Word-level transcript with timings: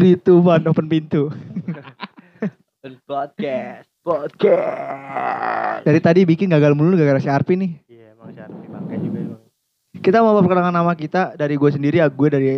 Three, 0.00 0.16
two, 0.16 0.40
one, 0.40 0.64
open 0.64 0.88
pintu. 0.88 1.28
podcast 3.04 3.84
podcast 4.00 5.84
Dari 5.84 6.00
tadi 6.00 6.24
bikin 6.24 6.48
gagal 6.48 6.72
mulu 6.72 6.96
gara-gara 6.96 7.20
si 7.20 7.28
Arpi 7.28 7.52
nih. 7.52 7.84
iya 7.84 8.16
emang 8.16 8.32
Syarfi 8.32 8.64
pakai 8.64 8.96
juga 8.96 9.18
emang 9.20 9.44
Kita 10.00 10.24
mau 10.24 10.40
perkenalkan 10.40 10.72
nama 10.72 10.96
kita 10.96 11.36
dari 11.36 11.60
gue 11.60 11.68
sendiri, 11.68 12.00
ya 12.00 12.08
gue 12.08 12.28
dari 12.32 12.48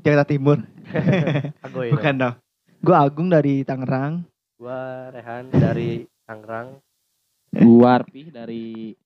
Jakarta 0.00 0.24
Timur. 0.24 0.64
aku 1.68 1.84
ya 1.84 1.92
Bukan 1.92 2.14
dong. 2.16 2.34
Gue 2.80 2.96
Agung 2.96 3.28
dari 3.28 3.60
Tangerang. 3.60 4.24
gua 4.56 5.12
Rehan 5.12 5.52
dari 5.52 6.08
Tangerang 6.24 6.80
Gua 7.60 8.00
Arpi 8.00 8.32
dari 8.32 8.96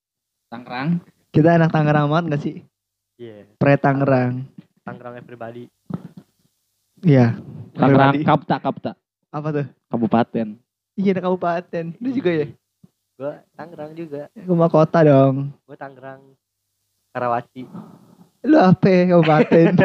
Tangerang. 0.46 1.02
Kita 1.34 1.58
anak 1.58 1.74
Tangerang 1.74 2.06
banget 2.06 2.38
gak 2.38 2.42
sih? 2.46 2.62
iya 3.18 3.42
Pre 3.58 3.74
Tangerang. 3.74 4.46
Tangerang 4.86 5.18
everybody 5.18 5.66
Iya. 7.02 7.38
Tangerang. 7.78 8.14
Kapta 8.26 8.54
Kapta 8.58 8.90
Apa 9.30 9.48
tuh? 9.54 9.66
Kabupaten. 9.86 10.46
Iya, 10.98 11.10
ada 11.14 11.22
kabupaten. 11.30 11.84
Lu 12.02 12.08
juga 12.10 12.30
ya? 12.34 12.46
gua 13.18 13.42
Tangerang 13.54 13.92
juga 13.98 14.30
Gue 14.34 14.56
mau 14.58 14.70
kota 14.70 15.02
dong. 15.06 15.54
gua 15.66 15.76
Tangerang 15.78 16.22
Karawaci 17.14 17.66
Lu 18.46 18.56
apa 18.58 18.86
ya, 18.86 19.02
kabupaten? 19.14 19.66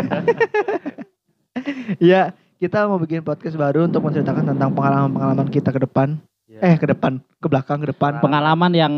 Iya, 2.02 2.34
kita 2.58 2.90
mau 2.90 2.98
bikin 2.98 3.22
podcast 3.22 3.54
baru 3.56 3.86
untuk 3.86 4.02
menceritakan 4.04 4.52
tentang 4.52 4.74
pengalaman-pengalaman 4.74 5.48
kita 5.54 5.70
ke 5.70 5.86
depan. 5.86 6.18
Iya. 6.50 6.60
Eh, 6.66 6.76
ke 6.82 6.90
depan, 6.90 7.22
ke 7.40 7.48
belakang, 7.48 7.80
ke 7.80 7.94
depan. 7.94 8.20
Pengalaman 8.20 8.74
yang 8.74 8.94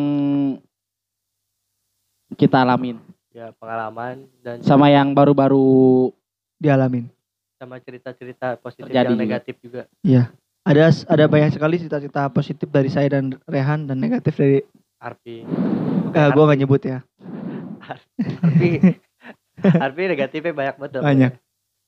kita 2.39 2.63
alamin 2.63 2.97
ya 3.35 3.51
pengalaman 3.59 4.31
dan 4.39 4.63
sama 4.63 4.87
yang 4.87 5.11
baru-baru 5.11 6.07
Dialamin. 6.55 7.11
Sama 7.55 7.79
cerita-cerita 7.79 8.59
positif 8.59 8.91
Terjadi 8.91 9.11
yang 9.11 9.15
juga. 9.15 9.23
negatif 9.23 9.55
juga 9.63 9.81
Ada 10.65 10.89
ada 11.05 11.29
banyak 11.29 11.53
sekali 11.53 11.77
cerita-cerita 11.77 12.25
positif 12.33 12.65
dari 12.73 12.89
saya 12.89 13.05
dan 13.13 13.37
Rehan 13.45 13.85
dan 13.85 14.01
negatif 14.01 14.33
dari 14.33 14.65
Arpi 14.97 15.45
eh, 16.15 16.29
gue 16.31 16.43
gak 16.47 16.59
nyebut 16.59 16.81
ya. 16.81 16.99
Arpi 18.41 18.69
Arpi 19.85 20.01
negatifnya 20.09 20.53
banyak 20.55 20.75
banget 20.79 21.01
Banyak. 21.03 21.31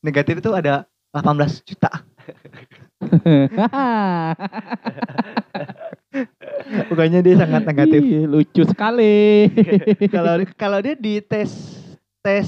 Negatif 0.06 0.36
itu 0.40 0.52
ada 0.54 0.86
18 1.16 1.66
juta. 1.66 1.92
Bukannya 6.92 7.20
dia 7.24 7.36
sangat 7.40 7.64
negatif. 7.66 8.02
Ih, 8.04 8.26
lucu 8.28 8.64
sekali. 8.68 9.48
Kalau 10.14 10.34
kalau 10.58 10.80
dia 10.84 10.96
di 10.98 11.22
tes 11.24 11.80
tes 12.22 12.48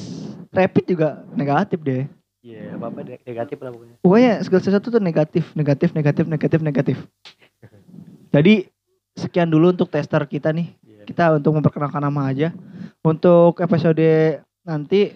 rapid 0.51 0.85
juga 0.89 1.23
negatif 1.33 1.79
deh. 1.81 2.05
Iya 2.39 2.75
apa 2.75 2.85
apa 2.87 2.99
negatif 3.27 3.57
lah 3.59 3.71
pokoknya 3.71 3.95
Pokoknya 3.99 4.31
segala 4.45 4.61
sesuatu 4.63 4.87
tuh 4.89 5.03
negatif, 5.03 5.43
negatif, 5.55 5.89
negatif, 5.91 6.25
negatif, 6.25 6.59
negatif. 6.63 6.97
Jadi 8.35 8.69
sekian 9.17 9.49
dulu 9.51 9.75
untuk 9.75 9.91
tester 9.91 10.23
kita 10.23 10.53
nih. 10.55 10.71
Iya. 10.85 11.03
Kita 11.03 11.23
untuk 11.35 11.59
memperkenalkan 11.59 11.99
nama 11.99 12.31
aja. 12.31 12.55
Untuk 13.03 13.59
episode 13.59 14.39
nanti 14.63 15.11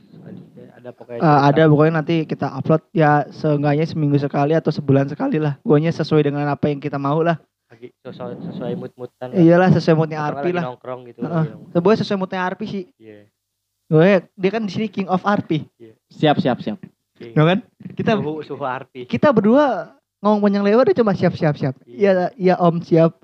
ada 0.75 0.91
pokoknya 0.91 1.21
cerita. 1.21 1.47
ada 1.47 1.61
pokoknya 1.71 1.93
nanti 1.95 2.15
kita 2.27 2.47
upload 2.59 2.83
ya 2.91 3.23
seenggaknya 3.31 3.85
seminggu 3.87 4.19
sekali 4.19 4.51
atau 4.57 4.73
sebulan 4.73 5.07
sekali 5.07 5.39
lah. 5.39 5.55
Pokoknya 5.63 5.95
sesuai 5.95 6.27
dengan 6.27 6.49
apa 6.51 6.67
yang 6.67 6.83
kita 6.83 6.99
mau 6.99 7.23
lah. 7.23 7.39
lagi 7.73 7.89
sesuai 8.05 8.37
sesuai 8.53 8.73
mood 8.77 8.93
moodan 8.93 9.33
Iyalah 9.33 9.73
sesuai 9.73 9.95
moodnya 9.97 10.21
Arpi 10.21 10.53
lah. 10.53 10.61
nongkrong 10.69 11.09
gitu. 11.09 11.25
Sebuah 11.73 11.95
sesuai 11.97 12.17
moodnya 12.21 12.45
Arpi 12.45 12.65
sih. 12.69 12.83
iya 13.01 13.25
Gue 13.89 14.25
dia 14.37 14.49
kan 14.53 14.61
di 14.65 14.71
sini 14.73 14.87
King 14.89 15.05
of 15.09 15.21
Arpi, 15.21 15.65
siap 16.09 16.37
siap 16.41 16.61
siap. 16.61 16.77
Oke. 17.13 17.29
ya 17.37 17.43
kan? 17.45 17.59
Kita 17.93 18.17
suhu 18.17 18.41
suhu 18.41 18.65
Arpi 18.65 19.05
kita 19.05 19.29
berdua 19.29 19.93
ngomong 20.23 20.41
panjang 20.49 20.63
lebar 20.65 20.89
dia 20.89 20.97
cuma 20.97 21.13
siap 21.13 21.37
siap 21.37 21.53
siap. 21.55 21.75
Iya 21.85 22.33
iya 22.35 22.55
Om 22.57 22.81
siap. 22.81 23.21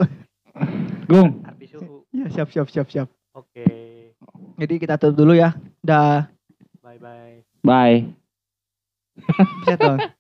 Gung. 1.10 1.42
Arpi 1.42 1.66
suhu 1.66 2.06
Iya 2.14 2.30
siap 2.30 2.50
siap 2.54 2.68
siap 2.70 2.88
siap. 2.90 3.10
oke 3.34 3.66
Jadi 4.60 4.74
kita 4.78 5.00
tutup 5.02 5.26
dulu 5.26 5.34
ya. 5.34 5.56
Dah. 5.82 6.30
bye 6.86 7.00
bye 7.02 7.42
Bye. 7.60 8.14
Bisa 9.66 9.76
dong. 9.76 10.00